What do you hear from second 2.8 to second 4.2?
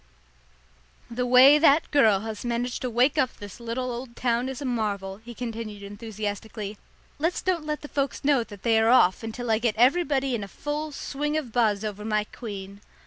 to wake up this little old